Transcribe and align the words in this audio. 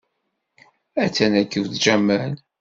Attan 1.03 1.33
akked 1.41 1.71
Jamal. 1.83 2.33